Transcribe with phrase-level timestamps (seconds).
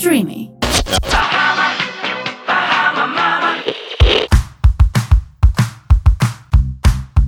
[0.00, 0.48] Streamy.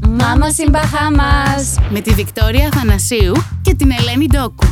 [0.09, 1.83] Μάμα in Bahamas.
[1.91, 4.67] Με τη Βικτόρια Αθανασίου και την Ελένη Ντόκου.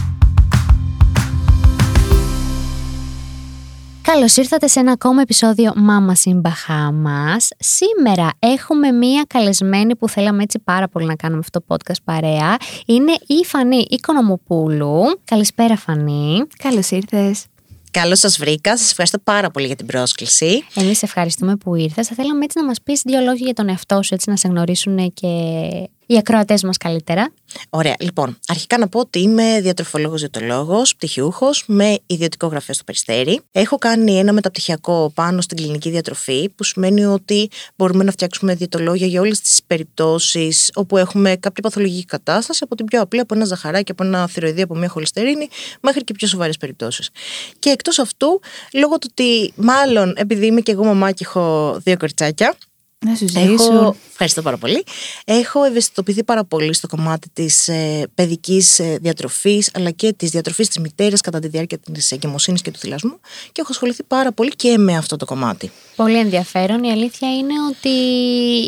[4.02, 7.48] Καλώς ήρθατε σε ένα ακόμα επεισόδιο Μάμα in Bahamas.
[7.58, 12.56] Σήμερα έχουμε μία καλεσμένη που θέλαμε έτσι πάρα πολύ να κάνουμε αυτό το podcast παρέα.
[12.86, 15.20] Είναι η Φανή Οικονομοπούλου.
[15.24, 16.42] Καλησπέρα Φανή.
[16.62, 17.46] Καλώς ήρθες.
[18.00, 18.76] Καλώ σας βρήκα.
[18.76, 20.64] Σας ευχαριστώ πάρα πολύ για την πρόσκληση.
[20.74, 22.06] Εμείς ευχαριστούμε που ήρθες.
[22.06, 24.48] Θα θέλαμε έτσι να μας πεις δύο λόγια για τον εαυτό σου, έτσι να σε
[24.48, 25.28] γνωρίσουν και
[26.10, 27.32] οι ακροατές μας καλύτερα.
[27.70, 27.94] Ωραία.
[28.00, 33.40] Λοιπόν, αρχικά να πω ότι είμαι διατροφολόγος διατολόγο, πτυχιούχος, με ιδιωτικό γραφείο στο Περιστέρι.
[33.52, 39.06] Έχω κάνει ένα μεταπτυχιακό πάνω στην κλινική διατροφή, που σημαίνει ότι μπορούμε να φτιάξουμε διατολόγια
[39.06, 43.44] για όλες τις περιπτώσεις όπου έχουμε κάποια παθολογική κατάσταση, από την πιο απλή, από ένα
[43.44, 45.48] ζαχαράκι, από ένα θηροειδή, από μια χολυστερίνη,
[45.80, 47.10] μέχρι και πιο σοβαρές περιπτώσεις.
[47.58, 48.40] Και εκτός αυτού,
[48.72, 52.54] λόγω του ότι μάλλον επειδή είμαι και εγώ μαμά και έχω δύο κοριτσάκια,
[53.06, 53.96] να σου Έχω...
[54.10, 54.84] Ευχαριστώ πάρα πολύ.
[55.24, 60.68] Έχω ευαισθητοποιηθεί πάρα πολύ στο κομμάτι της ε, παιδικής ε, διατροφής αλλά και της διατροφής
[60.68, 63.20] της μητέρας κατά τη διάρκεια της εγκυμοσύνης και του θυλασμού
[63.52, 65.70] και έχω ασχοληθεί πάρα πολύ και με αυτό το κομμάτι.
[65.96, 66.82] Πολύ ενδιαφέρον.
[66.82, 67.88] Η αλήθεια είναι ότι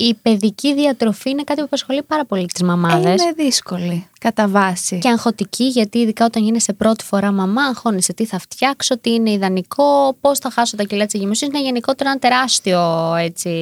[0.09, 3.23] η παιδική διατροφή είναι κάτι που απασχολεί πάρα πολύ τις μαμάδες.
[3.23, 4.99] Είναι δύσκολη κατά βάση.
[4.99, 9.31] Και αγχωτική, γιατί ειδικά όταν γίνεσαι πρώτη φορά μαμά, αγχώνεσαι τι θα φτιάξω, τι είναι
[9.31, 11.55] ιδανικό, πώς θα χάσω τα κιλά της εγκυμοσύνης.
[11.55, 13.53] Είναι γενικότερα ένα τεράστιο έτσι,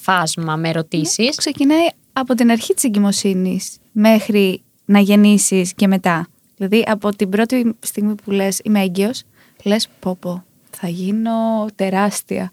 [0.00, 1.24] φάσμα με ερωτήσεις.
[1.24, 6.26] Ναι, ξεκινάει από την αρχή της εγκυμοσύνης μέχρι να γεννήσεις και μετά.
[6.56, 9.22] Δηλαδή από την πρώτη στιγμή που λες είμαι έγκυος,
[9.62, 12.50] λες πω πω, θα γίνω τεράστια.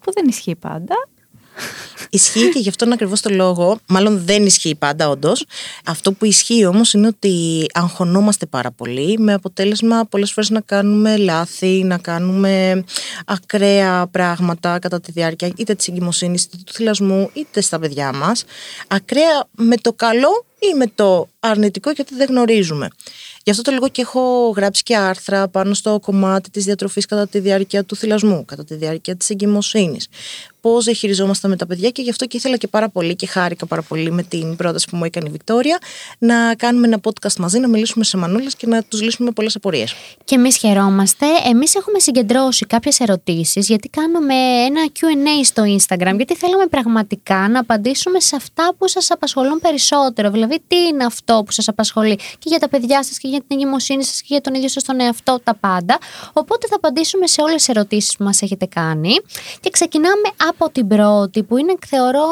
[0.00, 0.94] Που δεν ισχύει πάντα.
[2.10, 5.44] Ισχύει και γι' αυτόν ακριβώς το λόγο, μάλλον δεν ισχύει πάντα όντως.
[5.84, 11.16] Αυτό που ισχύει όμως είναι ότι αγχωνόμαστε πάρα πολύ, με αποτέλεσμα πολλές φορές να κάνουμε
[11.16, 12.84] λάθη, να κάνουμε
[13.26, 18.44] ακραία πράγματα κατά τη διάρκεια είτε της εγκυμοσύνης, είτε του θυλασμού, είτε στα παιδιά μας.
[18.88, 22.88] Ακραία με το καλό ή με το αρνητικό γιατί δεν γνωρίζουμε.
[23.44, 27.26] Γι' αυτό το λόγο και έχω γράψει και άρθρα πάνω στο κομμάτι της διατροφής κατά
[27.26, 30.08] τη διάρκεια του θυλασμού, κατά τη διάρκεια της εγκυμοσύνης.
[30.62, 33.66] Πώς διαχειριζόμαστε με τα παιδιά και γι' αυτό και ήθελα και πάρα πολύ και χάρηκα
[33.66, 35.78] πάρα πολύ με την πρόταση που μου έκανε η Βικτόρια
[36.18, 39.94] να κάνουμε ένα podcast μαζί, να μιλήσουμε σε μανούλες και να τους λύσουμε πολλές απορίες.
[40.24, 41.26] Και εμείς χαιρόμαστε.
[41.50, 44.34] Εμείς έχουμε συγκεντρώσει κάποιες ερωτήσεις, γιατί κάνουμε
[44.66, 50.30] ένα QA στο Instagram, γιατί θέλουμε πραγματικά να απαντήσουμε σε αυτά που σας απασχολούν περισσότερο.
[50.30, 53.58] Δηλαδή, τι είναι αυτό που σας απασχολεί και για τα παιδιά σας και για την
[53.58, 55.98] εγκυμοσύνη σας και για τον ίδιο σας τον εαυτό, τα πάντα.
[56.32, 59.12] Οπότε θα απαντήσουμε σε όλες τις ερωτήσεις που μας έχετε κάνει.
[59.60, 60.28] Και ξεκινάμε
[60.58, 62.24] από την πρώτη, που είναι, θεωρώ,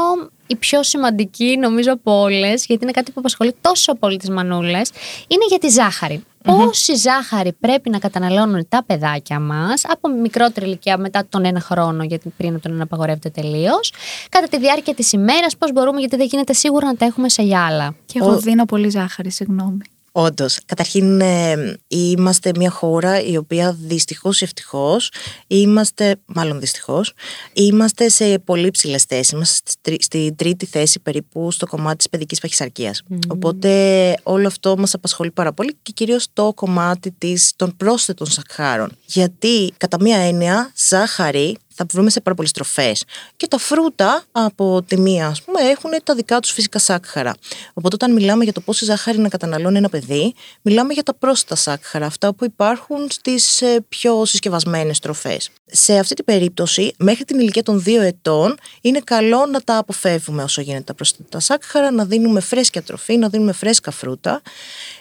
[0.47, 4.91] η πιο σημαντική νομίζω από όλες, γιατί είναι κάτι που απασχολεί τόσο πολύ τις μανούλες,
[5.29, 6.25] είναι για τη ζάχαρη.
[6.43, 6.65] Mm-hmm.
[6.67, 12.05] Πόση ζάχαρη πρέπει να καταναλώνουν τα παιδάκια μας από μικρότερη ηλικία μετά τον ένα χρόνο,
[12.05, 13.93] γιατί πριν από τον ένα απαγορεύεται τελείως,
[14.29, 17.43] κατά τη διάρκεια της ημέρας, πώς μπορούμε, γιατί δεν γίνεται σίγουρα να τα έχουμε σε
[17.43, 17.95] γυάλα.
[18.07, 18.39] Και εγώ Ο...
[18.39, 19.81] δίνω πολύ ζάχαρη, συγγνώμη.
[20.13, 20.59] Όντως.
[20.67, 25.11] Καταρχήν, ε, είμαστε μια χώρα η οποία δυστυχώς ή ευτυχώς
[25.47, 27.13] είμαστε, μάλλον δυστυχώς,
[27.53, 29.31] είμαστε σε πολύ ψηλές θέσεις.
[29.31, 33.03] Είμαστε στη, τρίτη θέση περίπου στο κομμάτι της παιδικής παχυσαρκίας.
[33.29, 38.93] Οπότε όλο αυτό μας απασχολεί πάρα πολύ και κυρίως το κομμάτι της, των πρόσθετων σακχάρων.
[39.05, 43.05] Γιατί, κατά μία έννοια, ζάχαρη θα βρούμε σε πάρα πολλές τροφές.
[43.37, 47.35] Και τα φρούτα από τη μία, ας πούμε, έχουν τα δικά τους φυσικά σάκχαρα.
[47.75, 51.55] Οπότε, όταν μιλάμε για το πόση ζάχαρη να καταναλώνει ένα παιδί, μιλάμε για τα πρόσθετα
[51.55, 55.51] σάκχαρα, αυτά που υπάρχουν στις ε, πιο συσκευασμένες τροφές.
[55.73, 60.43] Σε αυτή την περίπτωση, μέχρι την ηλικία των 2 ετών, είναι καλό να τα αποφεύγουμε
[60.43, 64.43] όσο γίνεται τα πρόσθετα σάκχαρα, να δίνουμε φρέσκια τροφή, να δίνουμε φρέσκα φρούτα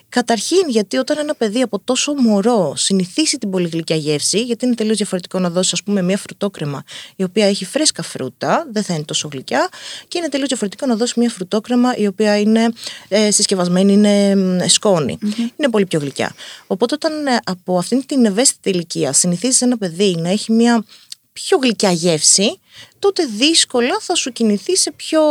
[0.09, 4.97] Καταρχήν, γιατί όταν ένα παιδί από τόσο μωρό συνηθίσει την πολυγλυκιά γεύση, γιατί είναι τελείως
[4.97, 6.83] διαφορετικό να δώσει, ας πούμε, μια φρουτόκρεμα
[7.15, 9.69] η οποία έχει φρέσκα φρούτα, δεν θα είναι τόσο γλυκιά,
[10.07, 12.71] και είναι τελείως διαφορετικό να δώσει μια φρουτόκρεμα η οποία είναι
[13.07, 15.17] ε, συσκευασμένη, είναι σκόνη.
[15.55, 16.33] Είναι πολύ πιο γλυκιά.
[16.67, 20.85] Οπότε, όταν ε, από αυτήν την ευαίσθητη ηλικία συνηθίζεις ένα παιδί να έχει μια
[21.33, 22.59] πιο γλυκιά γεύση,
[22.99, 25.21] τότε δύσκολα θα σου κινηθεί σε πιο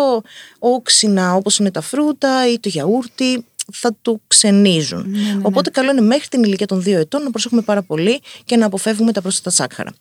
[0.58, 5.10] όξινα όπως είναι τα φρούτα ή το γιαούρτι θα του ξενίζουν.
[5.10, 5.40] Ναι, ναι, ναι.
[5.42, 8.66] Οπότε καλό είναι μέχρι την ηλικία των 2 ετών να προσέχουμε πάρα πολύ και να
[8.66, 9.94] αποφεύγουμε τα πρόσθετα σάκχαρα.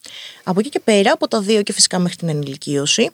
[0.44, 3.10] Από εκεί και πέρα, από τα 2 και φυσικά μέχρι την ενηλικίωση,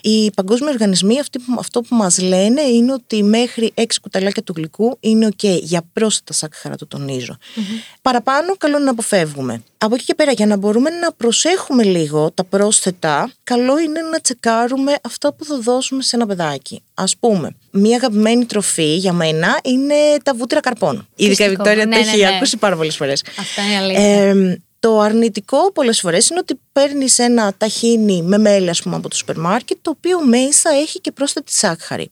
[0.00, 1.16] οι παγκόσμιοι οργανισμοί
[1.58, 6.32] αυτό που μας λένε είναι ότι μέχρι 6 κουταλάκια του γλυκού είναι ok για πρόσθετα
[6.32, 7.36] σάκχαρα, το τονιζω
[8.02, 9.62] Παραπάνω, καλό είναι να αποφεύγουμε.
[9.82, 14.20] Από εκεί και πέρα, για να μπορούμε να προσέχουμε λίγο τα πρόσθετα, καλό είναι να
[14.20, 16.82] τσεκάρουμε αυτά που θα δώσουμε σε ένα παιδάκι.
[16.94, 21.08] Α πούμε, μία αγαπημένη τροφή για μένα είναι τα βούτυρα καρπών.
[21.16, 22.28] Ειδικά η Βικτόρια ναι, το ναι, έχει ναι.
[22.36, 23.24] ακούσει πάρα πολλές φορές.
[23.38, 24.02] Αυτά είναι αλήθεια.
[24.02, 29.08] Ε, Το αρνητικό πολλές φορές είναι ότι παίρνεις ένα ταχίνι με μέλι ας πούμε από
[29.08, 32.08] το σούπερ μάρκετ το οποίο μέσα έχει και πρόσθετη σάκχαρη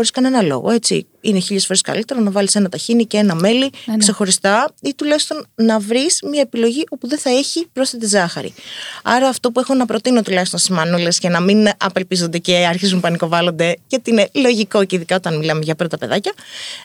[0.00, 0.70] χωρίς κανένα λόγο.
[0.70, 1.06] Έτσι.
[1.20, 3.96] Είναι χίλιες φορές καλύτερο να βάλεις ένα ταχίνι και ένα μέλι ναι.
[3.96, 8.54] ξεχωριστά ή τουλάχιστον να βρεις μια επιλογή όπου δεν θα έχει πρόσθετη ζάχαρη.
[9.02, 13.00] Άρα, αυτό που έχω να προτείνω τουλάχιστον στις μανούλε για να μην απελπίζονται και αρχίζουν
[13.00, 16.32] πανικοβάλλονται, γιατί είναι λογικό και ειδικά όταν μιλάμε για πρώτα παιδάκια,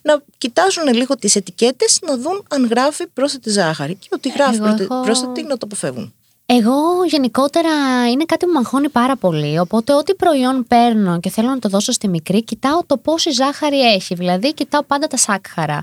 [0.03, 3.95] να κοιτάζουν λίγο τις ετικέτες να δουν αν γράφει πρόσθετη ζάχαρη.
[3.95, 6.13] Και ότι γράφει Εγώ έχω- πρόσθετη να το αποφεύγουν.
[6.47, 7.69] Εγώ γενικότερα
[8.11, 9.59] είναι κάτι που με αγχώνει πάρα πολύ.
[9.59, 13.79] Οπότε, ό,τι προϊόν παίρνω και θέλω να το δώσω στη μικρή, κοιτάω το πόση ζάχαρη
[13.79, 14.15] έχει.
[14.15, 15.81] Δηλαδή, κοιτάω πάντα τα σάκχαρα.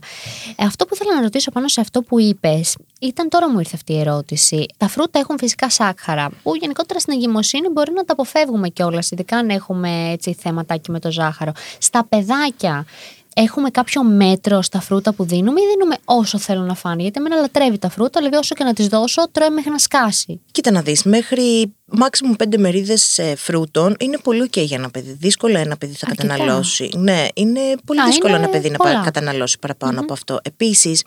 [0.56, 3.73] Ε, αυτό που ήθελα να ρωτήσω πάνω σε αυτό που είπες, ήταν τώρα μου ήρθε
[3.75, 4.67] αυτή η ερώτηση.
[4.76, 9.37] Τα φρούτα έχουν φυσικά σάκχαρα, που γενικότερα στην εγκυμοσύνη μπορεί να τα αποφεύγουμε κιόλας, ειδικά
[9.37, 11.53] αν έχουμε έτσι θέματάκι με το ζάχαρο.
[11.79, 12.87] Στα παιδάκια,
[13.34, 17.37] Έχουμε κάποιο μέτρο στα φρούτα που δίνουμε ή δίνουμε όσο θέλουν να φάνε; Γιατί εμένα
[17.40, 20.40] λατρεύει τα φρούτα, δηλαδή όσο και να τις δώσω, τρώει μέχρι να σκάσει.
[20.50, 25.17] Κοίτα να δεις, μέχρι μάξιμου πέντε μερίδες ε, φρούτων είναι πολύ ok για ένα παιδί.
[25.20, 26.26] Δύσκολα ένα παιδί θα Αρκετά.
[26.34, 26.90] καταναλώσει.
[26.96, 28.94] Ναι, είναι πολύ Α, δύσκολο είναι ένα παιδί να πολλά.
[28.94, 30.38] πα- καταναλώσει παραπάνω από αυτό.
[30.43, 31.05] Επίσης,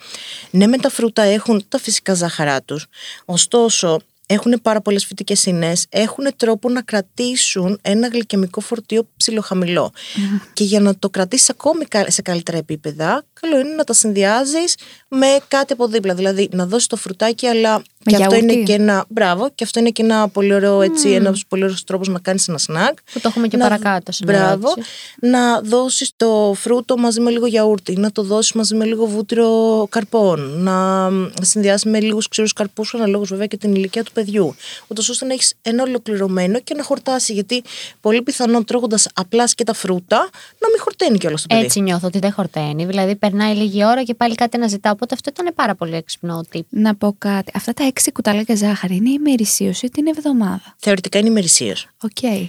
[0.52, 2.86] ναι με τα φρούτα έχουν τα φυσικά ζάχαρά τους,
[3.26, 9.92] ωστόσο έχουν πάρα πολλές φυτικές ίνε, έχουν τρόπο να κρατήσουν ένα γλυκαιμικό φορτίο ψηλοχαμηλό.
[10.54, 14.76] Και για να το κρατήσεις ακόμη κα- σε καλύτερα επίπεδα, καλό είναι να τα συνδυάζεις
[15.08, 16.14] με κάτι από δίπλα.
[16.16, 18.54] Δηλαδή να δώσεις το φρουτάκι, αλλά Με και αυτό γιαούρτι.
[18.54, 19.06] είναι και ένα.
[19.10, 22.48] Μπράβο, και αυτό είναι και ένα πολύ ωραίο έτσι, ένας πολύ ωραίος τρόπος να κάνεις
[22.48, 22.98] ένα σνακ.
[23.14, 24.46] Που το έχουμε και Να- παρακάτω στην Μπράβο.
[24.68, 24.90] ερώτηση.
[25.20, 29.88] Να δώσεις το φρούτο μαζί με λίγο γιαούρτι, να το δώσεις μαζί με λίγο βούτυρο
[29.90, 31.10] καρπών, να
[31.42, 34.56] συνδυάσεις με λίγους ξηρούς καρπούς, αναλόγως βέβαια και την ηλικία του παιδιού.
[34.88, 37.34] Ούτως ώστε να έχεις ένα ολοκληρωμένο και να χορτάσει.
[37.34, 37.64] Γιατί
[38.02, 40.18] πολύ πιθανόν τρώγοντας απλά και τα φρούτα,
[40.60, 41.64] να μην χορταίνει κιόλας το παιδί.
[41.66, 42.86] Έτσι νιώθω ότι δεν χορταίνει.
[42.86, 44.92] Δηλαδή, περνάει λίγη ώρα και πάλι κάτι να ζητά.
[44.92, 46.60] Οπότε αυτό ήταν πάρα πολύ έξυπνο tip.
[46.70, 47.52] Να πω κάτι.
[47.56, 50.76] Αυτά τα έξι κουταλάκια ζάχαρη είναι ημερησίως ή την εβδομάδα.
[50.78, 51.88] Θεωρητικά είναι ημερησίως.
[52.02, 52.44] Οκ.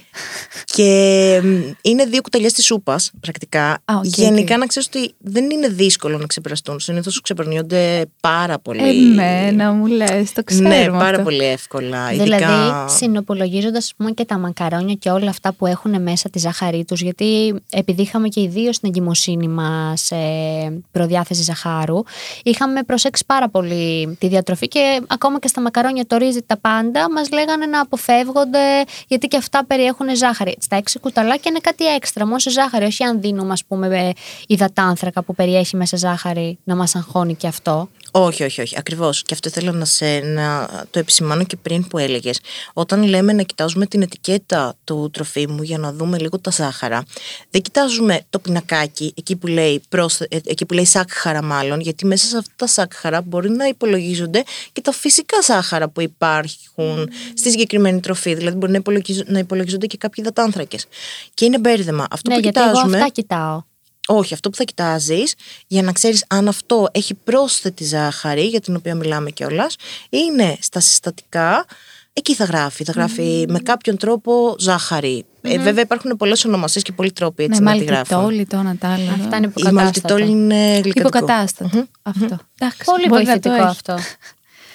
[0.65, 3.71] Και μ, είναι δύο κουταλιές της σούπας, πρακτικά.
[3.71, 4.61] Α, οκ, Γενικά οκ.
[4.61, 6.81] να ξέρεις ότι δεν είναι δύσκολο να ξεπεραστούν.
[6.81, 8.89] Συνήθως ξεπερνιόνται πάρα πολύ.
[8.89, 10.69] Εμένα μου λες, το ξέρουμε.
[10.79, 11.23] Ναι, πάρα αυτό.
[11.23, 12.07] πολύ εύκολα.
[12.09, 12.89] Δηλαδή, Ειδικά...
[12.89, 13.81] συνοπολογίζοντα
[14.15, 18.29] και τα μακαρόνια και όλα αυτά που έχουν μέσα τη ζάχαρή τους, γιατί επειδή είχαμε
[18.29, 22.03] και ιδίω στην εγκυμοσύνη μας ε, προδιάθεση ζαχάρου,
[22.43, 27.11] είχαμε προσέξει πάρα πολύ τη διατροφή και ακόμα και στα μακαρόνια, το ρύζι, τα πάντα,
[27.11, 30.57] μας λέγανε να αποφεύγονται, γιατί και αυτά περιέχουν ζάχαρη.
[30.61, 32.85] Στα έξι κουταλάκια είναι κάτι έξτρα, μόνο σε ζάχαρη.
[32.85, 34.11] Όχι αν δίνουμε, ας πούμε, ε,
[34.47, 37.89] υδατάνθρακα που περιέχει μέσα ζάχαρη, να μας αγχώνει και αυτό.
[38.19, 38.75] Όχι, όχι, όχι.
[38.79, 39.23] Ακριβώς.
[39.23, 42.41] Και αυτό ήθελα να, σε, να το επισημάνω και πριν που έλεγες.
[42.73, 47.03] Όταν λέμε να κοιτάζουμε την ετικέτα του τροφίμου για να δούμε λίγο τα ζάχαρα,
[47.51, 52.07] δεν κοιτάζουμε το πινακάκι εκεί που λέει, πρόσθε- ε, εκεί που λέει σάκχαρα, μάλλον, γιατί
[52.07, 54.43] μέσα σε αυτά τα σάκχαρα μπορεί να υπολογίζονται
[54.73, 58.35] και τα φυσικά ζάχαρα που υπάρχουν στη συγκεκριμένη τροφή.
[58.35, 60.87] Δηλαδή, μπορεί να, υπολογίζ- να υπολογίζονται και κάποιοι υδατάνθρακες.
[61.35, 62.07] Και είναι μπέρδεμα.
[62.11, 62.97] Αυτό ναι, που γιατί εγώ κοιτάζουμε.
[62.97, 63.63] αυτά κοιτάω.
[64.07, 65.35] Όχι, αυτό που θα κοιτάζεις
[65.67, 69.77] για να ξέρεις αν αυτό έχει πρόσθετη ζάχαρη, για την οποία μιλάμε κιόλας,
[70.09, 71.65] είναι στα συστατικά.
[72.13, 72.85] Εκεί θα γράφει.
[72.85, 75.25] Θα γράφει με κάποιον τρόπο ζάχαρη.
[75.43, 78.17] Ε, βέβαια υπάρχουν πολλές ονομασίες και πολλοί τρόποι έτσι Ναι, να τη γράφουν.
[78.17, 79.11] μαλτιτόλι, το ένα τ' άλλο.
[79.11, 79.73] Αυτά είναι Η υποκατάστατα.
[79.73, 81.01] μαλτιτόλη είναι γλυκαντικό.
[81.01, 81.85] Υποκατάστατο.
[82.03, 82.39] Αυτό.
[82.59, 83.65] Εντάξει, Πολύ μπορεί να το βοηθητικό έχει.
[83.65, 83.99] αυτό.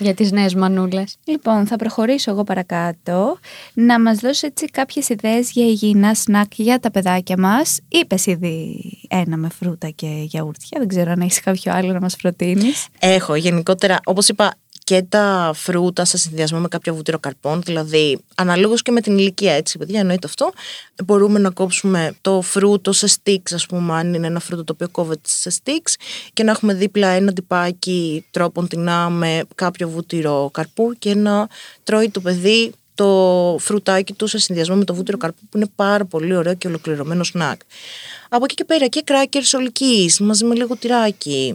[0.02, 1.18] Για τις νέες μανούλες.
[1.24, 3.38] Λοιπόν, θα προχωρήσω εγώ παρακάτω
[3.74, 7.80] να μας δώσει έτσι κάποιες ιδέες για υγιεινά σνακ για τα παιδάκια μας.
[7.88, 12.16] Είπες ήδη ένα με φρούτα και γιαούρτια, δεν ξέρω αν έχεις κάποιο άλλο να μας
[12.16, 12.88] προτείνεις.
[13.00, 14.54] Έχω γενικότερα, όπως είπα,
[14.92, 19.54] και τα φρούτα σε συνδυασμό με κάποιο βούτυρο καρπών, δηλαδή αναλόγως και με την ηλικία,
[19.54, 20.52] έτσι, παιδιά, εννοείται αυτό.
[21.06, 24.90] Μπορούμε να κόψουμε το φρούτο σε sticks, ας πούμε, αν είναι ένα φρούτο το οποίο
[24.90, 25.94] κόβεται σε sticks
[26.34, 31.48] και να έχουμε δίπλα ένα τυπάκι τρόπον τεινά με κάποιο βούτυρο καρπού και να
[31.84, 36.06] τρώει το παιδί το φρουτάκι του σε συνδυασμό με το βούτυρο καρπού που είναι πάρα
[36.06, 37.62] πολύ ωραίο και ολοκληρωμένο σνακ.
[38.34, 41.54] Από εκεί και πέρα και κράκερ ολικής μαζί με λίγο τυράκι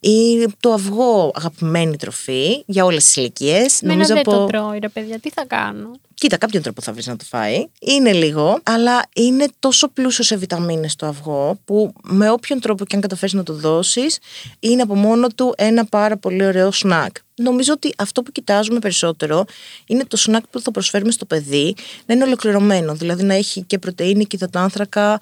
[0.00, 3.80] ή το αυγό αγαπημένη τροφή για όλες τις ηλικίες.
[3.82, 7.16] Μένα δεν το τρώει ρε παιδιά, τι θα κάνω; Κοίτα, κάποιον τρόπο θα βρεις να
[7.16, 7.66] το φάει.
[7.80, 12.94] Είναι λίγο, αλλά είναι τόσο πλούσιος σε βιταμίνες το αυγό, που με όποιον τρόπο και
[12.96, 14.18] αν καταφέρεις να το δώσεις,
[14.60, 17.16] είναι από μόνο του ένα πάρα πολύ ωραίο σνακ.
[17.34, 19.44] Νομίζω ότι αυτό που κοιτάζουμε περισσότερο
[19.86, 21.74] είναι το σνακ που θα προσφέρουμε στο παιδί
[22.06, 22.94] να είναι ολοκληρωμένο.
[22.94, 25.20] Δηλαδή να έχει και πρωτεΐνη και υδατάνθρακα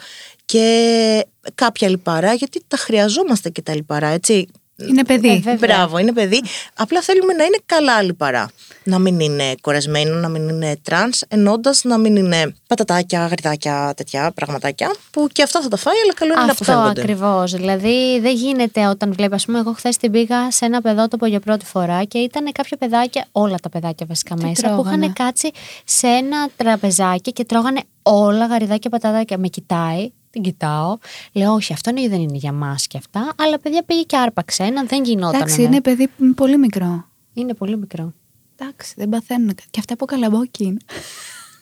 [0.55, 4.47] και κάποια λιπαρά, γιατί τα χρειαζόμαστε και τα λιπαρά, έτσι.
[4.77, 5.29] Είναι παιδί.
[5.29, 5.57] Ε, βέβαια.
[5.57, 6.43] Μπράβο, είναι παιδί.
[6.77, 8.51] Απλά θέλουμε να είναι καλά λιπαρά.
[8.83, 14.33] Να μην είναι κορεσμένο, να μην είναι τρανς, εννοώντας να μην είναι πατατάκια, γαριδάκια, τέτοια
[14.35, 14.95] πραγματάκια.
[15.11, 17.01] Που και αυτά θα τα φάει, αλλά καλό είναι να Αυτό αποφεύγονται.
[17.01, 17.53] ακριβώς.
[17.53, 19.35] Δηλαδή δεν γίνεται όταν βλέπει.
[19.35, 22.77] Ας πούμε, εγώ χθες την πήγα σε ένα παιδότοπο για πρώτη φορά και ήταν κάποια
[22.77, 25.51] παιδάκια, όλα τα παιδάκια βασικά Τι μέσα, που τρώγανε; είχαν κάτσει
[25.85, 29.39] σε ένα τραπεζάκι και τρώγανε όλα γαριδάκια πατατάκια.
[29.39, 30.97] Με κοιτάει, την κοιτάω.
[31.33, 33.33] Λέω, Όχι, αυτό είναι, δεν είναι για μας και αυτά.
[33.39, 35.35] Αλλά παιδιά πήγε και άρπαξε ένα, δεν γινόταν.
[35.35, 37.09] Εντάξει, είναι παιδί πολύ μικρό.
[37.35, 38.13] είναι πολύ μικρό.
[38.59, 39.55] Εντάξει, δεν παθαίνουν.
[39.71, 40.77] Και αυτά από καλαμπόκι είναι.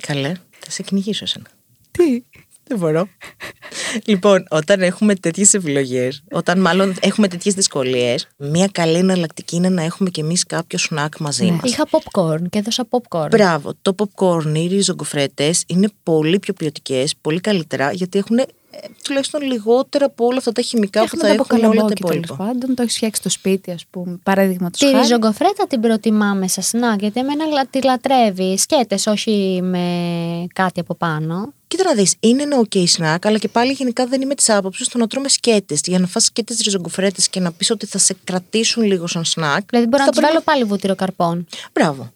[0.06, 1.46] Καλέ, θα σε κυνηγήσω εσένα.
[1.90, 2.22] Τι;
[2.64, 3.08] Δεν μπορώ.
[4.06, 9.82] λοιπόν, όταν έχουμε τέτοιες επιλογές, όταν μάλλον έχουμε τέτοιες δυσκολίες, μια καλή εναλλακτική είναι να
[9.82, 11.50] έχουμε κι εμείς κάποιο σνακ μαζί Ναι.
[11.50, 11.70] μας.
[11.70, 13.28] Είχα popcorn και έδωσα popcorn.
[13.30, 13.72] Μπράβο.
[13.82, 18.44] Το popcorn, οι ριζογκοφρέτες είναι πολύ πιο ποιοτικές, πολύ καλύτερα, γιατί έχουν ε,
[19.04, 21.76] τουλάχιστον λιγότερα από όλα αυτά τα χημικά που Έχουμε θα τα από έχουν όλα τα
[21.78, 22.44] καλαμπόκι τέλος υπόλοιπα.
[22.44, 22.74] πάντων.
[22.74, 24.18] Το έχει φτιάξει στο σπίτι, ας πούμε.
[24.22, 24.98] Παραδείγματος Τη χάρη.
[24.98, 28.58] ριζογκοφρέτα την προτιμάμε σαν σνακ, γιατί εμένα λα- τη λατρεύει.
[28.58, 29.86] Σκέτες, όχι με
[30.54, 31.52] κάτι από πάνω.
[31.72, 34.88] Κοίτα να δεις, είναι ένα ok snack, αλλά και πάλι γενικά δεν είμαι της άποψης
[34.88, 35.80] το να τρώμε σκέτες.
[35.84, 39.58] Για να φας σκέτες ριζογκοφρέτες και να πεις ότι θα σε κρατήσουν λίγο σαν snack.
[39.68, 41.46] Δηλαδή μπορώ θα να τους πρέπει βάλω πάλι βούτυρο καρπών.
[41.72, 42.12] Μπράβο.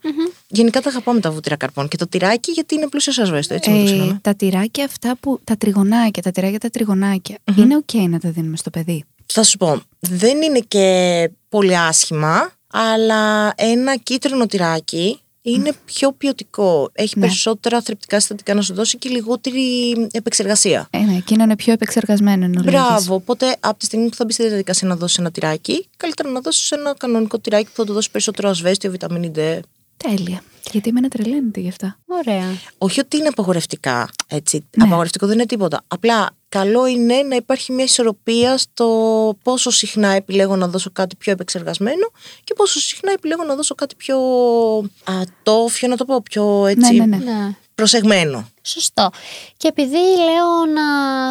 [0.48, 1.88] Γενικά τα αγαπάμε τα βούτυρα καρπών.
[1.88, 4.18] Και το τυράκι γιατί είναι πλούσιο ασβέστο, έτσι μου το Ε, ξέραμε.
[4.22, 5.40] τα τυράκια αυτά που.
[5.44, 7.36] τα τριγωνάκια, τα τυράκια τα τριγωνάκια.
[7.56, 9.04] Είναι ok να τα δίνουμε στο παιδί.
[9.26, 16.90] Θα σου πω, δεν είναι και πολύ άσχημα, αλλά ένα κίτρινο τυράκι είναι πιο ποιοτικό.
[16.92, 17.26] Έχει Ναι.
[17.26, 20.88] περισσότερα θρεπτικά συστατικά να σου δώσει και λιγότερη επεξεργασία.
[20.90, 22.72] Ε, ναι, εκείνο είναι πιο επεξεργασμένο εν ολίγης.
[22.72, 23.14] Μπράβο.
[23.14, 26.40] Οπότε από τη στιγμή που θα μπεις στη διαδικασία να δώσεις ένα τυράκι, καλύτερα να
[26.40, 29.38] δώσεις ένα κανονικό τυράκι που θα του δώσει περισσότερο ασβέστιο, βιταμίνη D.
[29.96, 30.42] Τέλεια.
[30.72, 31.98] Γιατί εμένα τρελαίνεται γι' αυτά.
[32.06, 32.44] Ωραία.
[32.78, 34.66] Όχι ότι είναι απαγορευτικά, έτσι.
[34.76, 34.84] Ναι.
[34.84, 35.84] Απαγορευτικό δεν είναι τίποτα.
[35.88, 38.86] Απλά καλό είναι να υπάρχει μια ισορροπία στο
[39.42, 42.10] πόσο συχνά επιλέγω να δώσω κάτι πιο επεξεργασμένο
[42.44, 44.18] και πόσο συχνά επιλέγω να δώσω κάτι πιο
[45.04, 47.24] ατόφιο, να το πω, πιο έτσι Ναι, ναι, ναι.
[47.24, 47.56] Ναι.
[47.74, 48.48] προσεγμένο.
[48.66, 49.10] Σωστό.
[49.56, 50.82] Και επειδή λέω να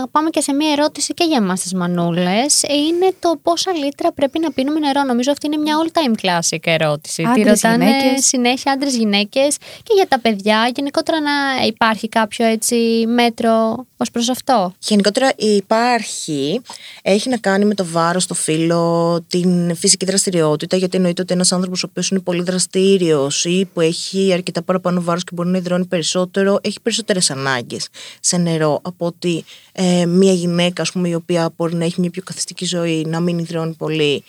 [0.08, 4.40] πάμε και σε μία ερώτηση και για εμάς τις μανούλες, είναι το πόσα λίτρα πρέπει
[4.40, 5.04] να πίνουμε νερό.
[5.04, 7.24] Νομίζω αυτή είναι μια all time classic ερώτηση.
[7.24, 8.26] Τη Άντρες, ρωτάνε γυναίκες.
[8.26, 10.72] συνέχεια άντρες, γυναίκες και για τα παιδιά.
[10.76, 11.32] Γενικότερα να
[11.66, 16.62] υπάρχει κάποιο έτσι μέτρο ως προς αυτό; Γενικότερα υπάρχει,
[17.02, 21.52] έχει να κάνει με το βάρος, το φύλλο, την φυσική δραστηριότητα, γιατί εννοείται ότι ένας
[21.52, 25.58] άνθρωπος ο οποίος είναι πολύ δραστήριος ή που έχει αρκετά παραπάνω βάρος και μπορεί να
[25.58, 27.88] υδρώνει περισσότερο, έχει περισσότερες ανάγκες
[28.20, 32.10] σε νερό από ότι ε, μια γυναίκα ας πούμε, η οποία μπορεί να έχει μια
[32.10, 34.24] πιο καθιστική ζωή, να μην υδρώνει πολύ,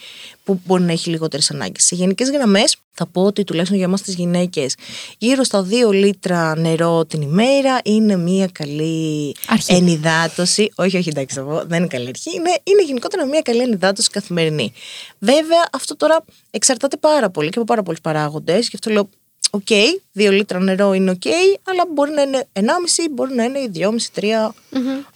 [0.44, 1.84] που μπορεί να έχει λιγότερες ανάγκες.
[1.84, 4.74] Σε γενικές γραμμές θα πω ότι τουλάχιστον για εμάς τις γυναίκες
[5.18, 9.74] γύρω στα 2 λίτρα νερό την ημέρα είναι μια καλή Αρχή.
[9.74, 10.72] ενυδάτωση.
[10.74, 12.30] Όχι, όχι, εντάξει, θα πω, δεν είναι καλή αρχή.
[12.36, 14.72] Είναι, είναι γενικότερα μια καλή ενυδάτωση καθημερινή.
[15.18, 18.68] Βέβαια, αυτό τώρα εξαρτάται πάρα πολύ και από πάρα πολλούς παράγοντες.
[18.68, 19.08] Γι' αυτό λέω,
[19.50, 19.66] οκ,
[20.14, 21.22] 2 λίτρα νερό είναι οκ,
[21.68, 22.62] αλλά μπορεί να είναι 1,5,
[23.10, 24.48] μπορεί να είναι 2,5-3,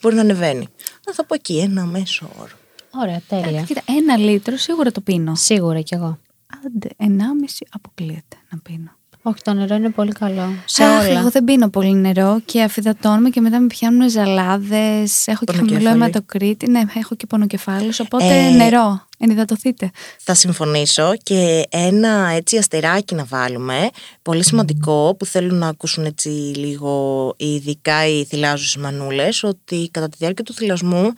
[0.01, 0.69] μπορεί να ανεβαίνει.
[1.07, 2.51] Αλλά θα πω εκεί ένα μέσο όρο.
[2.91, 3.63] Ωραία, τέλεια.
[3.63, 5.35] Κοίτα, ένα λίτρο σίγουρα το πίνω.
[5.35, 6.19] Σίγουρα κι εγώ.
[6.67, 8.91] Άντε, ενάμιση αποκλείεται να πίνω.
[9.23, 10.53] Όχι, το νερό είναι πολύ καλό.
[10.65, 11.19] Σε Αχ, όλα.
[11.19, 15.27] Εγώ δεν πίνω πολύ νερό και αφιδατώνουμε και μετά με πιάνουν ζαλάδες.
[15.27, 16.03] Έχω και χαμηλό Πονοκέφαλη.
[16.03, 16.71] αιματοκρίτη.
[16.71, 18.01] Ναι, έχω και πονοκεφάλους.
[18.01, 19.07] Οπότε Ε, νερό.
[19.23, 19.91] Ενυδατωθείτε.
[20.19, 23.89] Θα συμφωνήσω και ένα έτσι αστεράκι να βάλουμε,
[24.23, 30.17] πολύ σημαντικό που θέλουν να ακούσουν έτσι λίγο ειδικά οι θυλάζουσες μανούλες, ότι κατά τη
[30.19, 31.13] διάρκεια του θυλασμού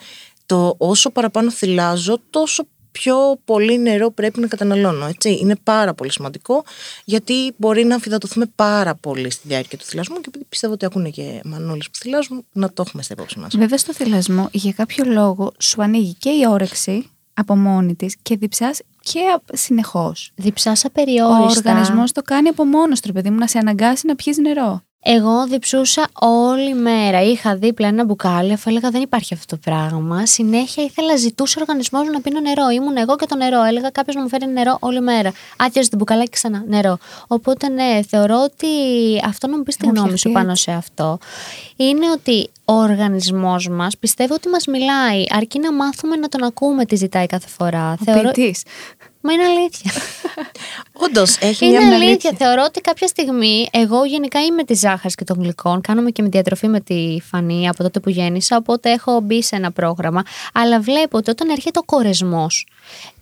[0.46, 5.06] το όσο παραπάνω θυλάζω τόσο πιο πολύ νερό πρέπει να καταναλώνω.
[5.06, 5.38] Έτσι.
[5.40, 6.64] Είναι πάρα πολύ σημαντικό
[7.04, 11.10] γιατί μπορεί να αμφιδατωθούμε πάρα πολύ στη διάρκεια του θυλασμού και επειδή πιστεύω ότι ακούνε
[11.10, 13.56] και μανούλες που θυλάζουν να το έχουμε στα υπόψη μας.
[13.56, 18.36] Βέβαια, στο θυλασμό για κάποιο λόγο σου ανοίγει και η όρεξη από μόνη της και
[18.36, 19.20] διψάς και
[19.52, 20.32] συνεχώς.
[20.34, 21.70] Διψάσα Ο περιόριστα.
[21.70, 24.82] οργανισμός το κάνει από μόνος του, ρε παιδί μου, να σε αναγκάσει να πιεις νερό.
[25.04, 27.22] Εγώ διψούσα όλη μέρα.
[27.22, 30.26] Είχα δίπλα ένα μπουκάλι, αφού έλεγα δεν υπάρχει αυτό το πράγμα.
[30.26, 32.68] Συνέχεια ήθελα, ζητούσε ο οργανισμό μου να πίνω νερό.
[32.68, 33.62] Ήμουν εγώ και το νερό.
[33.62, 35.32] Έλεγα κάποιος να μου φέρει νερό όλη μέρα.
[35.56, 36.98] Άτιαζε την μπουκαλάκι ξανά νερό.
[37.26, 38.66] Οπότε ναι, θεωρώ ότι
[39.24, 40.62] αυτό να μου πεις τη Έχω γνώμη φτιαχτεί σου πάνω έτσι.
[40.62, 41.18] σε αυτό.
[41.76, 46.84] Είναι ότι ο οργανισμός μας πιστεύω ότι μας μιλάει, αρκεί να μάθουμε να τον ακούμε
[46.84, 47.92] τι ζητάει κάθε φορά.
[48.00, 48.30] Ο Θεωρώ...
[48.30, 48.62] ποιητής.
[49.22, 49.92] Μα είναι αλήθεια.
[50.92, 52.32] Όντως, έχει Είναι μια αλήθεια.
[52.36, 55.80] Θεωρώ ότι κάποια στιγμή εγώ γενικά είμαι της ζάχαρης και των γλυκών.
[55.80, 58.56] Κάνουμε και με διατροφή με τη φανή από τότε που γέννησα.
[58.56, 60.22] Οπότε έχω μπει σε ένα πρόγραμμα.
[60.54, 62.66] Αλλά βλέπω ότι όταν έρχεται ο κορεσμός,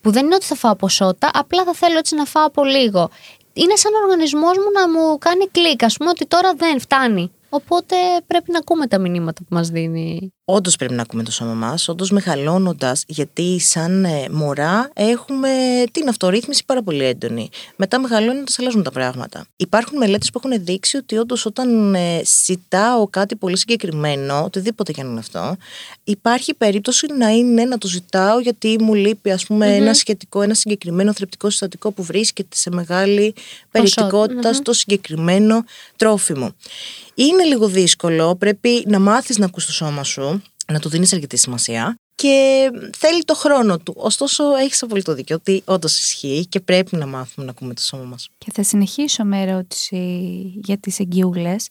[0.01, 3.11] που δεν είναι ότι θα φάω ποσότητα, απλά θα θέλω έτσι να φάω από λίγο.
[3.53, 7.31] Είναι σαν ο οργανισμός μου να μου κάνει κλικ, ας πούμε, ότι τώρα δεν φτάνει.
[7.49, 10.35] Οπότε πρέπει να ακούμε τα μηνύματα που μας δίνει.
[10.53, 15.49] Όντως πρέπει να ακούμε το σώμα μας, όντως μεγαλώνοντας, γιατί σαν ε, μωρά έχουμε
[15.93, 17.49] την αυτορύθμιση πάρα πολύ έντονη.
[17.77, 19.47] Μετά μεγαλώνοντα αλλάζουν τα πράγματα.
[19.57, 25.01] Υπάρχουν μελέτες που έχουν δείξει ότι όντως όταν ε, ζητάω κάτι πολύ συγκεκριμένο, οτιδήποτε και
[25.01, 25.57] αν είναι αυτό,
[26.05, 30.55] υπάρχει περίπτωση να είναι να το ζητάω γιατί μου λείπει ας πουμε ένα σχετικό, ένα
[30.55, 33.35] συγκεκριμένο θρεπτικό συστατικό που βρίσκεται σε μεγάλη
[33.71, 35.65] περιεκτικότητα στο συγκεκριμένο
[35.97, 36.55] τρόφιμο.
[37.15, 40.40] Είναι λίγο δύσκολο, πρέπει να μάθεις να ακούς το σώμα σου,
[40.71, 43.95] να του δίνεις αρκετή σημασία και θέλει το χρόνο του.
[43.97, 48.05] Ωστόσο, έχεις απολύτω δίκιο ότι όντως ισχύει και πρέπει να μάθουμε να ακούμε το σώμα
[48.05, 48.29] μας.
[48.39, 49.97] Και θα συνεχίσω με ερώτηση
[50.65, 51.69] για τις εγκύουλες.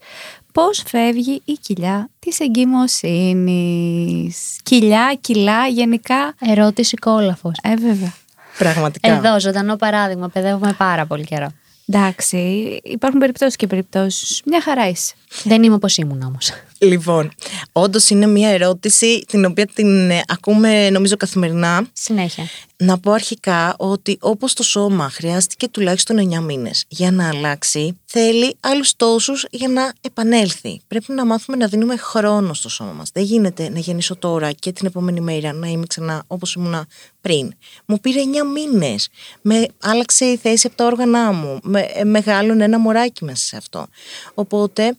[0.53, 6.35] Πώς φεύγει η κοιλιά της εγκυμοσύνης; Κοιλιά, κιλά, γενικά.
[6.39, 7.55] Ερώτηση κόλαφος.
[7.61, 8.13] Ε, βέβαια.
[8.57, 9.15] Πραγματικά.
[9.15, 10.29] Εδώ, ζωντανό παράδειγμα.
[10.29, 11.47] Παιδεύουμε πάρα πολύ καιρό.
[11.91, 12.37] Εντάξει,
[12.83, 14.41] υπάρχουν περιπτώσεις και περιπτώσεις.
[14.45, 15.13] Μια χαρά είσαι.
[15.43, 16.51] Δεν είμαι όπως ήμουν όμως.
[16.77, 17.31] Λοιπόν,
[17.71, 21.87] όντως είναι μια ερώτηση την οποία την ε, ακούμε νομίζω καθημερινά.
[21.93, 22.43] Συνέχεια.
[22.81, 28.55] Να πω αρχικά ότι όπως το σώμα χρειάστηκε τουλάχιστον 9 μήνες για να αλλάξει, θέλει
[28.59, 30.81] άλλους τόσους για να επανέλθει.
[30.87, 33.09] Πρέπει να μάθουμε να δίνουμε χρόνο στο σώμα μας.
[33.13, 36.87] Δεν γίνεται να γεννήσω τώρα και την επόμενη μέρα να είμαι ξανά όπως ήμουνα
[37.21, 37.53] πριν.
[37.85, 39.09] Μου πήρε 9 μήνες.
[39.41, 41.59] Με άλλαξε η θέση από τα όργανά μου.
[41.63, 43.87] Με, ε, μεγάλωνε ένα μωράκι μέσα σε αυτό.
[44.33, 44.95] Οπότε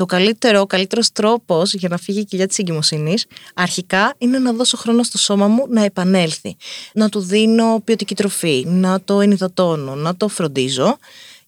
[0.00, 4.52] το καλύτερο, ο καλύτερος τρόπος για να φύγει η κοιλιά της εγκυμοσύνης, αρχικά είναι να
[4.52, 6.56] δώσω χρόνο στο σώμα μου να επανέλθει.
[6.92, 10.96] Να του δίνω ποιοτική τροφή, να το ενυδατώνω, να το φροντίζω.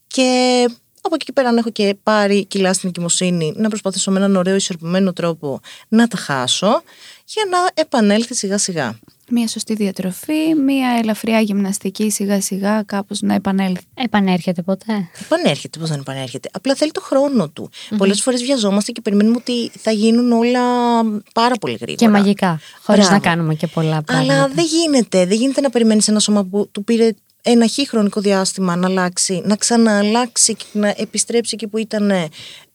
[0.06, 0.68] Και
[1.06, 4.36] από εκεί και πέρα, αν έχω και πάρει κιλά στην εγκυμοσύνη, να προσπαθήσω με έναν
[4.36, 6.82] ωραίο ισορροπημένο τρόπο να τα χάσω
[7.24, 8.98] για να επανέλθει σιγά σιγά
[9.32, 13.84] μια σωστή διατροφή, μια ελαφριά γυμναστική σιγά σιγά κάπως να επανέλθει.
[13.94, 16.48] Επανέρχεται ποτέ; Επανέρχεται, πώς δεν επανέρχεται.
[16.52, 17.70] Απλά θέλει το χρόνο του.
[17.72, 17.94] Mm-hmm.
[17.98, 20.60] Πολλές φορές βιαζόμαστε και περιμένουμε ότι θα γίνουν όλα
[21.34, 21.94] πάρα πολύ γρήγορα.
[21.94, 24.34] Και μαγικά, χωρίς να κάνουμε και πολλά πράγματα.
[24.34, 25.26] Αλλά δεν γίνεται.
[25.26, 27.10] Δεν γίνεται να περιμένεις ένα σώμα που του πήρε
[27.42, 32.12] ένα χι χρονικό διάστημα να αλλάξει, να ξανααλλάξει και να επιστρέψει εκεί που ήταν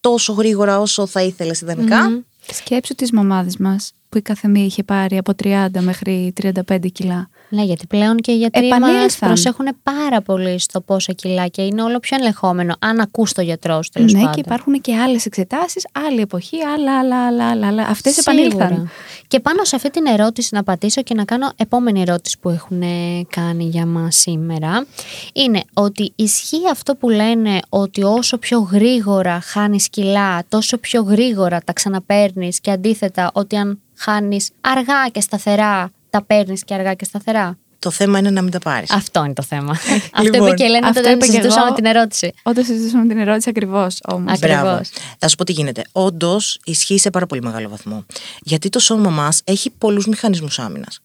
[0.00, 2.08] τόσο γρήγορα όσο θα ήθελε ιδανικά.
[2.10, 2.52] Mm-hmm.
[2.52, 7.28] Σκέψου τις μαμάδες μας που η καθεμία είχε πάρει από 30 μέχρι 35 κιλά.
[7.50, 11.82] Ναι, γιατί πλέον και οι γιατροί μας προσέχουν πάρα πολύ στο πόσα κιλά και είναι
[11.82, 14.34] όλο πιο ελεγχόμενο αν ακούς το γιατρός σου τέλος Ναι, πάντων.
[14.34, 17.66] και υπάρχουν και άλλες εξετάσεις, άλλη εποχή, άλλα, άλλα, άλλα, άλλα.
[17.66, 17.86] άλλα.
[17.86, 18.90] Αυτές επανήλθαν.
[19.26, 22.82] Και πάνω σε αυτή την ερώτηση να πατήσω και να κάνω επόμενη ερώτηση που έχουν
[23.28, 24.86] κάνει για μας σήμερα
[25.32, 31.60] είναι ότι ισχύει αυτό που λένε ότι όσο πιο γρήγορα χάνεις κιλά τόσο πιο γρήγορα
[31.64, 37.04] τα ξαναπέρνεις και αντίθετα ότι αν χάνεις αργά και σταθερά τα παίρνεις και αργά και
[37.04, 37.58] σταθερά.
[37.78, 38.90] Το θέμα είναι να μην τα πάρεις.
[38.90, 39.70] Αυτό είναι το θέμα.
[40.12, 42.32] αυτό είπε λοιπόν, και η Ελένη όταν συζητούσαμε την ερώτηση.
[42.42, 44.32] Όταν συζητούσαμε την ερώτηση, ακριβώς όμως.
[44.32, 44.90] Ακριβώς.
[45.18, 45.82] Θα σου πω τι γίνεται.
[45.92, 48.04] Όντως ισχύει σε πάρα πολύ μεγάλο βαθμό.
[48.40, 51.00] Γιατί το σώμα μας έχει πολλούς μηχανισμούς άμυνας.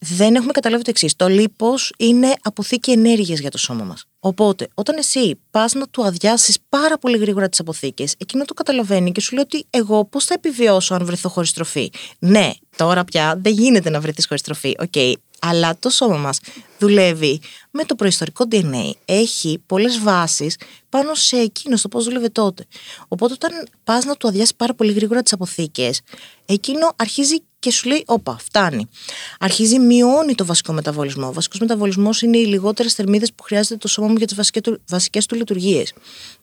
[0.00, 1.16] Δεν έχουμε καταλάβει το εξής.
[1.16, 4.04] Το λίπος είναι αποθήκη ενέργειας για το σώμα μας.
[4.20, 9.12] Οπότε, όταν εσύ πας να του αδειάσεις πάρα πολύ γρήγορα τις αποθήκες, εκείνο το καταλαβαίνει
[9.12, 11.90] και σου λέει ότι εγώ πώς θα επιβιώσω αν βρεθώ χωρίς τροφή.
[12.18, 14.74] Ναι, τώρα πια δεν γίνεται να βρεθείς χωρίς τροφή.
[14.78, 16.40] OK, okay, αλλά το σώμα μας
[16.78, 18.90] δουλεύει με το προϊστορικό DNA.
[19.04, 20.56] Έχει πολλές βάσεις
[20.88, 22.66] πάνω σε εκείνο, στο πώς δούλευε τότε.
[23.08, 26.00] Οπότε όταν πας να του αδειάσεις πάρα πολύ γρήγορα τις αποθήκες,
[26.46, 28.86] εκείνο αρχίζει και σου λέει, όπα, φτάνει.
[29.40, 31.26] Αρχίζει, μειώνει το βασικό μεταβολισμό.
[31.26, 34.62] Ο βασικός μεταβολισμός είναι οι λιγότερες θερμίδες που χρειάζεται το σώμα μου για τις βασικές
[34.62, 35.92] του, βασικές του λειτουργίες.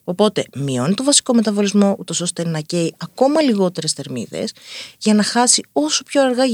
[0.04, 4.52] Οπότε μειώνει το βασικό μεταβολισμό, ούτως ώστε να καίει ακόμα λιγότερες θερμίδες,
[4.98, 6.44] για να χάσει όσο πιο αργά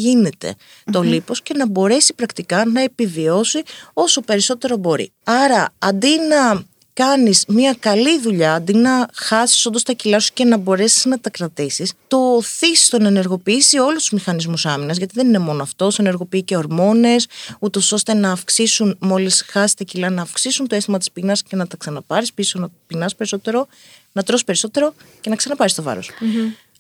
[0.93, 5.13] το λίπος και να μπορέσει πρακτικά να επιβιώσει όσο περισσότερο μπορεί.
[5.25, 10.45] Άρα, αντί να κάνεις μια καλή δουλειά, αντί να χάσεις όντως τα κιλά σου και
[10.45, 15.27] να μπορέσεις να τα κρατήσεις, το οθείς να ενεργοποιήσει όλους τους μηχανισμούς άμυνας, γιατί δεν
[15.27, 17.27] είναι μόνο αυτό, ενεργοποιεί και ορμόνες,
[17.59, 21.57] ούτως ώστε να αυξήσουν, μόλις χάσεις τα κιλά, να αυξήσουν το αίσθημα της πείνας και
[21.57, 23.67] να τα ξαναπάρεις πίσω, να πεινάς περισσότερο,
[24.13, 26.01] να τρως περισσότερο και να ξαναπάρεις το βαρο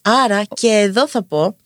[0.02, 1.56] Άρα και εδώ θα πω,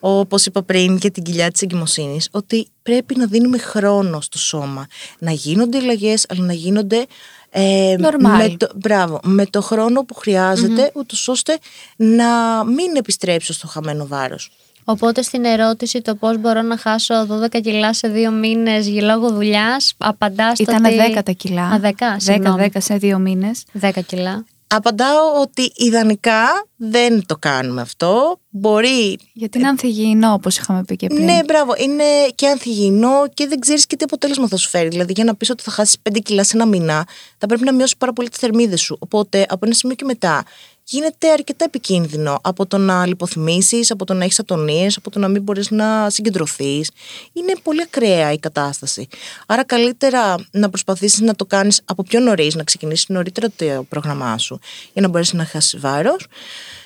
[0.00, 4.86] όπως είπα πριν και την κοιλιά της εγκυμοσύνης, ότι πρέπει να δίνουμε χρόνο στο σώμα.
[5.18, 7.06] Να γίνονται αλλαγές, αλλά να γίνονται
[7.50, 10.98] ε, με, το, μπράβο, με το χρόνο που χρειάζεται, mm-hmm.
[10.98, 11.58] ούτως ώστε
[11.96, 14.50] να μην επιστρέψω στο χαμένο βάρος.
[14.84, 19.94] Οπότε στην ερώτηση το πώς μπορώ να χάσω 12 κιλά σε δύο μήνες λόγω δουλειάς,
[19.98, 20.96] απαντάς στο Ήταν ότι...
[21.16, 21.62] 10 τα κιλά.
[21.62, 21.88] Α, 10,
[22.26, 23.64] 10, 10 σε δύο μήνες.
[23.80, 24.44] 10 κιλά.
[24.72, 28.40] Απαντάω ότι ιδανικά δεν το κάνουμε αυτό.
[28.48, 29.18] Μπορεί.
[29.32, 31.24] Γιατί είναι ανθυγιεινό, όπως είχαμε πει και πριν.
[31.24, 31.74] Ναι, μπράβο.
[31.78, 32.04] Είναι
[32.34, 34.88] και ανθυγιεινό και δεν ξέρεις και τι αποτέλεσμα θα σου φέρει.
[34.88, 37.06] Δηλαδή, για να πεις ότι θα χάσεις 5 κιλά σε ένα μήνα,
[37.38, 38.96] θα πρέπει να μειώσεις πάρα πολύ τις θερμίδες σου.
[39.00, 40.44] Οπότε, από ένα σημείο και μετά,
[40.90, 45.28] γίνεται αρκετά επικίνδυνο από το να λιποθυμήσεις, από το να έχεις ατονίες, από το να
[45.28, 46.90] μην μπορείς να συγκεντρωθείς.
[47.32, 49.08] Είναι πολύ ακραία η κατάσταση.
[49.46, 54.38] Άρα, καλύτερα να προσπαθήσεις να το κάνεις από πιο νωρίς, να ξεκινήσεις νωρίτερα το πρόγραμμά
[54.38, 54.60] σου
[54.92, 56.26] για να μπορέσεις να χάσεις βάρος.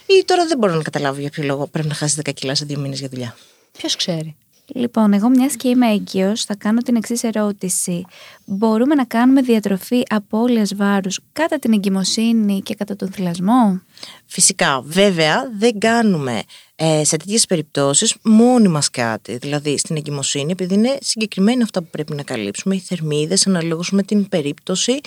[0.07, 2.65] Ή τώρα δεν μπορώ να καταλάβω για ποιο λόγο πρέπει να χάσεις 10 κιλά σε
[2.65, 3.37] δύο μήνες για δουλειά.
[3.79, 4.37] Ποιος ξέρει.
[4.67, 8.05] Λοιπόν, εγώ μιας και είμαι έγκυος, θα κάνω την εξής ερώτηση.
[8.45, 13.81] Μπορούμε να κάνουμε διατροφή απώλειας βάρους κατά την εγκυμοσύνη και κατά τον θυλασμό;
[14.27, 16.43] Φυσικά, βέβαια δεν κάνουμε
[16.75, 19.37] ε, σε τέτοιες περιπτώσεις μόνοι μας κάτι.
[19.37, 24.03] Δηλαδή στην εγκυμοσύνη, επειδή είναι συγκεκριμένα αυτά που πρέπει να καλύψουμε, οι θερμίδες αναλόγως με
[24.03, 25.01] την περίπτωση,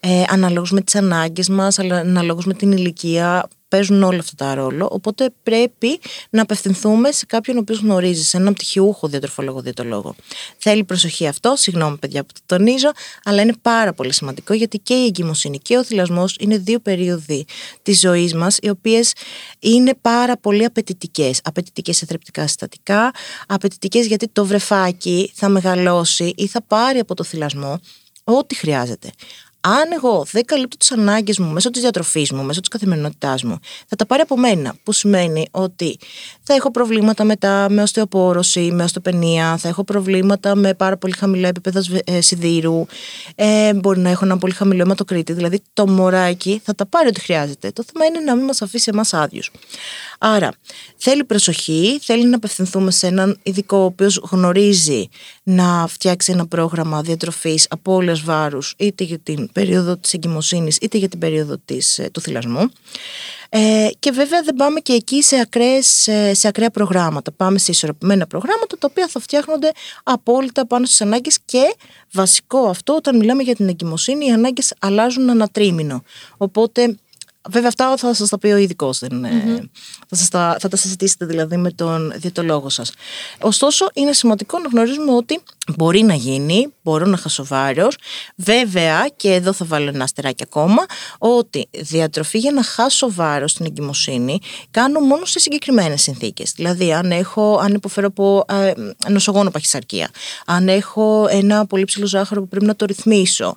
[0.00, 4.88] ε, αναλόγως με τις ανάγκες μας, αναλόγως με την ηλικία, παίζουν όλα αυτά τα ρόλο.
[4.92, 10.14] Οπότε πρέπει να απευθυνθούμε σε κάποιον ο οποίος γνωρίζεις, σε έναν πτυχιούχο διατροφολόγο-διατολόγο.
[10.58, 12.90] Θέλει προσοχή αυτό, συγγνώμη παιδιά που το τονίζω,
[13.24, 17.44] αλλά είναι πάρα πολύ σημαντικό γιατί και η εγκυμοσύνη και ο θυλασμός είναι δύο περίοδοι
[17.82, 19.12] της ζωής μας, οι οποίες
[19.58, 21.40] είναι πάρα πολύ απαιτητικές.
[21.44, 23.10] Απαιτητικές σε θρεπτικά συστατικά,
[23.46, 27.80] απαιτητικές γιατί το βρεφάκι θα μεγαλώσει ή θα πάρει από το θυλασμό
[28.24, 29.10] ό,τι χρειάζεται
[29.64, 33.58] αν εγώ δεν καλύπτω τις ανάγκες μου μέσω της διατροφής μου, μέσω της καθημερινότητάς μου,
[33.86, 34.74] θα τα πάρει από μένα.
[34.82, 35.98] Που σημαίνει ότι
[36.42, 41.48] θα έχω προβλήματα μετά με οστεοπόρωση, με οστοπενία, θα έχω προβλήματα με πάρα πολύ χαμηλά
[41.48, 42.86] επίπεδα ε, σιδήρου,
[43.34, 45.32] ε, μπορεί να έχω ένα πολύ χαμηλό αιματοκρίτη.
[45.32, 47.70] Δηλαδή το μωράκι θα τα πάρει ό,τι χρειάζεται.
[47.70, 49.50] Το θέμα είναι να μην μας αφήσει εμάς άδειους.
[50.24, 50.50] Άρα
[50.96, 55.08] θέλει προσοχή, θέλει να απευθυνθούμε σε έναν ειδικό ο οποίος γνωρίζει
[55.42, 61.08] να φτιάξει ένα πρόγραμμα διατροφής απώλεια βάρους είτε για την περίοδο της εγκυμοσύνης είτε για
[61.08, 62.68] την περίοδο της, ε, του θυλασμού.
[63.48, 67.32] Ε, και βέβαια δεν πάμε και εκεί σε, ακραίες, σε ακραία προγράμματα.
[67.32, 69.70] Πάμε σε ισορροπημένα προγράμματα τα οποία θα φτιάχνονται
[70.02, 71.74] απόλυτα πάνω στις ανάγκες και
[72.12, 76.02] βασικό αυτό όταν μιλάμε για την εγκυμοσύνη οι ανάγκες αλλάζουν ανατρίμηνο.
[76.36, 76.96] Οπότε
[77.50, 79.00] Βέβαια, αυτά θα σας τα πει ο ειδικός.
[79.02, 79.58] Mm-hmm.
[80.08, 82.92] Θα, τα, θα τα συζητήσετε δηλαδή με τον διαιτολόγο σας.
[83.40, 85.42] Ωστόσο, είναι σημαντικό να γνωρίζουμε ότι
[85.76, 87.96] μπορεί να γίνει, μπορώ να χάσω βάρος.
[88.36, 90.86] Βέβαια, και εδώ θα βάλω ένα αστεράκι ακόμα,
[91.18, 94.38] ότι διατροφή για να χάσω βάρος στην εγκυμοσύνη
[94.70, 96.52] κάνω μόνο σε συγκεκριμένες συνθήκες.
[96.52, 98.72] Δηλαδή, αν, έχω, αν υποφέρω από ε,
[99.08, 100.10] νοσογόνο παχυσαρκία,
[100.46, 103.56] αν έχω ένα πολύ ψηλό ζάχαρο που πρέπει να το ρυθμίσω,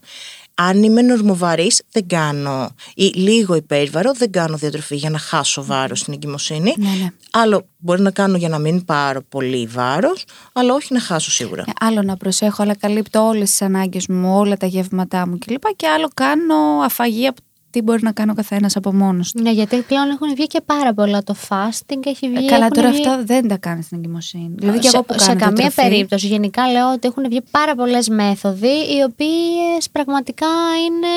[0.55, 5.99] αν είμαι νορμοβαρής, δεν κάνω ή λίγο υπέρβαρο, δεν κάνω διατροφή για να χάσω βάρος
[5.99, 6.75] στην εγκυμοσύνη.
[6.77, 7.07] Ναι, ναι.
[7.31, 11.63] Άλλο μπορεί να κάνω για να μην πάρω πολύ βάρος, αλλά όχι να χάσω σίγουρα.
[11.67, 15.63] Ε, άλλο να προσέχω, αλλά καλύπτω όλες τις ανάγκες μου, όλα τα γεύματά μου κλπ.
[15.75, 17.41] Και άλλο κάνω αφαγή από
[17.75, 19.41] τι μπορεί να κάνει ο καθένας από μόνος του.
[19.41, 21.23] Ναι, γιατί πλέον έχουν βγει και πάρα πολλά.
[21.23, 22.45] Το fasting έχει βγει.
[22.45, 22.99] Ε, καλά, τώρα βγει...
[22.99, 24.55] αυτά δεν τα κάνει στην εγκυμοσύνη.
[24.57, 26.27] Δηλαδή και σε, εγώ που κάνω σε καμία διατροφή, περίπτωση.
[26.27, 30.47] Γενικά λέω ότι έχουν βγει πάρα πολλές μέθοδοι, οι οποίες πραγματικά
[30.85, 31.07] είναι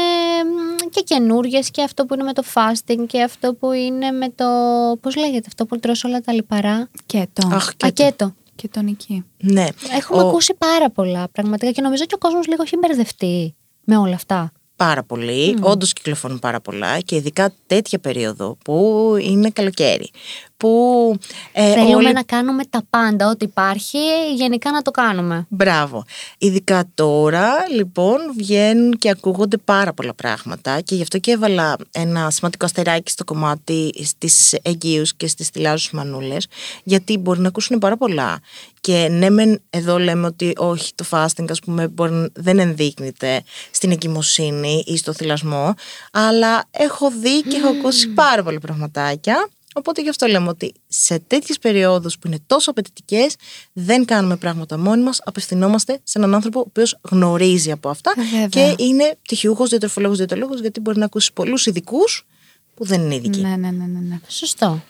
[0.91, 4.45] και καινούριε και αυτό που είναι με το fasting και αυτό που είναι με το.
[5.01, 6.89] Πώς λέγεται αυτό που τρώσει όλα τα λιπαρά.
[7.07, 7.49] Κέτο.
[7.53, 8.35] Αχ, Α, κέτο.
[8.55, 9.25] Και τονική.
[9.41, 9.67] Ναι.
[9.97, 13.97] Έχουμε Ο- ακούσει πάρα πολλά πραγματικά και νομίζω και ο κόσμος λίγο έχει μπερδευτεί με
[13.97, 14.53] όλα αυτά.
[14.79, 15.63] Πάρα πολύ, mm.
[15.63, 20.11] όντως κυκλοφορούν πάρα πολλά και ειδικά τέτοια περίοδο που είναι καλοκαίρι.
[20.57, 21.15] Που
[21.53, 23.99] ε, Θέλουμε όλοι να κάνουμε τα πάντα, ό,τι υπάρχει,
[24.35, 25.47] γενικά να το κάνουμε.
[25.49, 26.05] Μπράβο.
[26.39, 32.31] Ειδικά τώρα, λοιπόν, βγαίνουν και ακούγονται πάρα πολλά πράγματα και γι' αυτό και έβαλα ένα
[32.31, 36.47] σημαντικό αστεράκι στο κομμάτι στις εγγύους και στις τηλάζους μανούλες,
[36.85, 38.41] γιατί μπορεί να ακούσουν πάρα πολλά.
[38.81, 43.43] Και ναι, μεν εδώ λέμε ότι όχι, το fasting, ας πούμε, μπορεί, να- δεν ενδείκνυται
[43.71, 45.75] στην εγκυμοσύνη ή στο θυλασμό,
[46.13, 51.19] αλλά έχω δει και έχω ακούσει πάρα πολλά πραγματάκια Οπότε γι' αυτό λέμε ότι σε
[51.19, 53.35] τέτοιες περιόδους που είναι τόσο απαιτητικές,
[53.73, 55.21] δεν κάνουμε πράγματα μόνοι μας.
[55.25, 58.47] Απευθυνόμαστε σε έναν άνθρωπο ο οποίος γνωρίζει από αυτά Ε, βέβαια.
[58.47, 62.27] και είναι πτυχιούχο, διατροφολόγος, διατολόγο, γιατί μπορεί να ακούσει πολλούς ειδικούς
[62.75, 63.41] που δεν είναι ειδικοί.
[63.41, 64.21] Ναι, ναι, ναι, ναι, ναι.
[64.29, 64.85] Σωστό.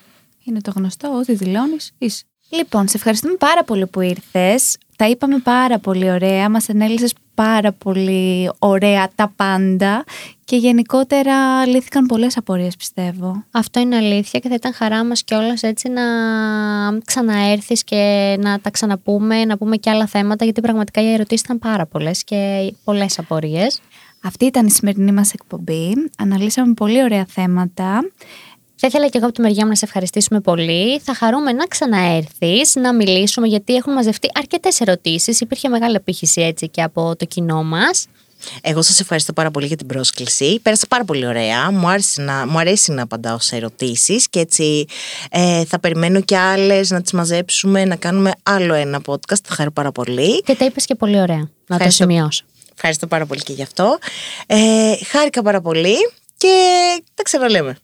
[0.45, 2.23] Είναι το γνωστό, ό,τι δηλώνεις, είσαι.
[2.49, 4.79] Λοιπόν, σε ευχαριστούμε πάρα πολύ που ήρθες.
[4.97, 10.05] Τα είπαμε πάρα πολύ ωραία, μας ανέλησες πάρα πολύ ωραία τα πάντα
[10.45, 13.45] και γενικότερα λύθηκαν πολλές απορίες πιστεύω.
[13.51, 16.03] Αυτό είναι αλήθεια και θα ήταν χαρά μας κιόλας έτσι να
[17.05, 21.59] ξαναέρθεις και να τα ξαναπούμε, να πούμε και άλλα θέματα γιατί πραγματικά οι ερωτήσεις ήταν
[21.59, 23.81] πάρα πολλές και πολλές απορίες.
[24.23, 26.11] Αυτή ήταν η σημερινή μας εκπομπή.
[26.19, 28.11] Αναλύσαμε πολύ ωραία θέματα.
[28.81, 30.99] Θα ήθελα και εγώ από τη μεριά μου να σε ευχαριστήσουμε πολύ.
[30.99, 35.41] Θα χαρούμε να ξαναέρθεις, να μιλήσουμε γιατί έχουν μαζευτεί αρκετές ερωτήσεις.
[35.41, 38.07] Υπήρχε μεγάλη απήχηση έτσι και από το κοινό μας.
[38.63, 40.61] Εγώ σας ευχαριστώ πάρα πολύ για την πρόσκληση.
[40.63, 41.71] Πέρασα πάρα πολύ ωραία.
[41.71, 44.87] Μου, άρεσε να, μου αρέσει να απαντάω σε ερωτήσεις και έτσι
[45.31, 49.41] ε, θα περιμένω και άλλες να τις μαζέψουμε, να κάνουμε άλλο ένα podcast.
[49.45, 50.43] Θα χαρώ πάρα πολύ.
[50.43, 51.37] Και τα είπες και πολύ ωραία.
[51.37, 52.03] Να το Ευχαριστώ.
[52.03, 52.45] σημειώσω.
[52.75, 53.99] Ευχαριστώ πάρα πολύ και γι' αυτό.
[54.47, 54.57] Ε,
[55.07, 55.97] χάρηκα πάρα πολύ
[56.37, 56.49] και
[57.15, 57.79] τα ξαναλέμε.